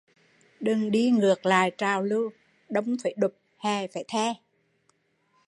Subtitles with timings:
[0.59, 2.31] Đừng đi ngược lại trào lưu,
[2.69, 4.33] đông phải đụp hè phải the